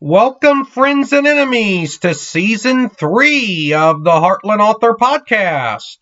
[0.00, 5.96] Welcome, friends and enemies, to season three of the Heartland Author Podcast.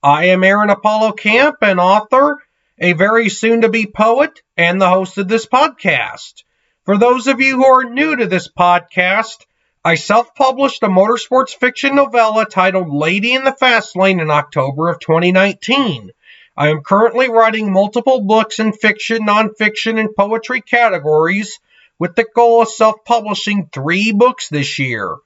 [0.00, 2.36] I am Aaron Apollo Camp, an author,
[2.78, 6.44] a very soon to be poet, and the host of this podcast.
[6.84, 9.44] For those of you who are new to this podcast,
[9.84, 14.88] I self published a motorsports fiction novella titled Lady in the Fast Lane in October
[14.88, 16.12] of 2019.
[16.56, 21.58] I am currently writing multiple books in fiction, nonfiction, and poetry categories
[22.02, 25.18] with the goal of self publishing three books this year.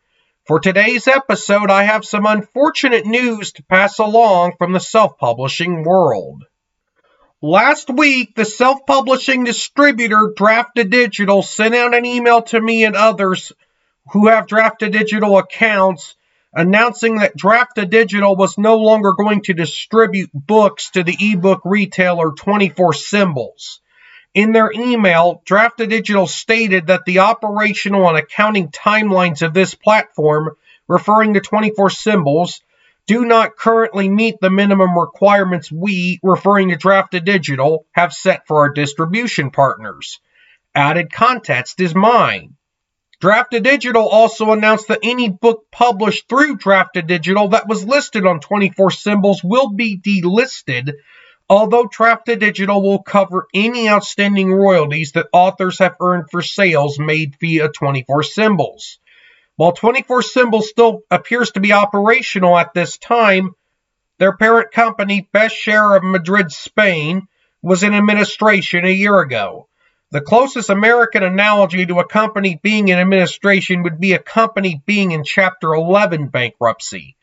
[0.44, 5.84] For today's episode, I have some unfortunate news to pass along from the self publishing
[5.84, 6.44] world.
[7.40, 13.52] Last week, the self publishing distributor Draft2Digital sent out an email to me and others
[14.12, 16.14] who have Draft2Digital accounts
[16.52, 22.92] announcing that Draft2Digital was no longer going to distribute books to the ebook retailer 24
[22.92, 23.80] Symbols.
[24.36, 31.32] In their email, Draft2Digital stated that the operational and accounting timelines of this platform, referring
[31.34, 32.60] to 24 Symbols,
[33.06, 38.68] do not currently meet the minimum requirements we, referring to Draft2Digital, have set for our
[38.68, 40.20] distribution partners.
[40.74, 42.56] Added context is mine.
[43.22, 49.42] Draft2Digital also announced that any book published through Draft2Digital that was listed on 24 Symbols
[49.42, 50.92] will be delisted,
[51.48, 57.68] although Draft2Digital will cover any outstanding royalties that authors have earned for sales made via
[57.68, 58.98] 24 Symbols.
[59.56, 63.54] While 24 Symbols still appears to be operational at this time,
[64.18, 67.28] their parent company, Best Share of Madrid, Spain,
[67.62, 69.68] was in administration a year ago.
[70.10, 75.10] The closest American analogy to a company being in administration would be a company being
[75.10, 77.16] in Chapter 11 bankruptcy.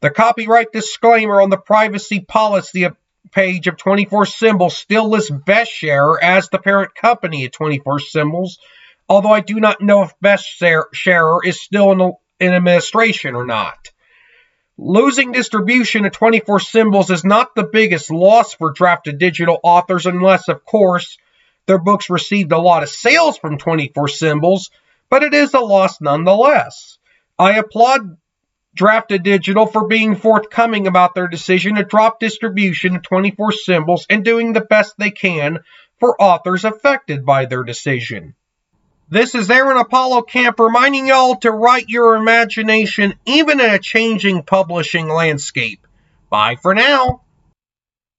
[0.00, 2.84] The copyright disclaimer on the privacy policy
[3.30, 8.58] page of 24 Symbols still lists Best Share as the parent company of 24 Symbols,
[9.08, 13.90] although I do not know if Best Share is still in, in administration or not.
[14.78, 20.64] Losing distribution of 24 Symbols is not the biggest loss for Draft2Digital authors, unless, of
[20.64, 21.18] course,
[21.66, 24.70] their books received a lot of sales from 24 Symbols,
[25.10, 26.98] but it is a loss nonetheless.
[27.38, 28.16] I applaud
[28.76, 34.52] Draft2Digital for being forthcoming about their decision to drop distribution of 24 Symbols and doing
[34.52, 35.58] the best they can
[35.98, 38.34] for authors affected by their decision.
[39.08, 44.44] This is Aaron Apollo Camp reminding y'all to write your imagination even in a changing
[44.44, 45.84] publishing landscape.
[46.30, 47.22] Bye for now.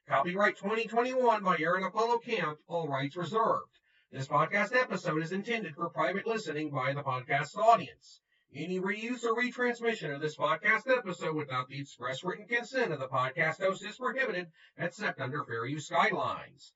[0.08, 3.78] Copyright 2021 by Aaron Apollo Camp, all rights reserved.
[4.10, 8.22] This podcast episode is intended for private listening by the podcast audience.
[8.56, 13.10] Any reuse or retransmission of this podcast episode without the express written consent of the
[13.10, 14.48] podcast host is prohibited
[14.78, 16.72] except under fair use guidelines.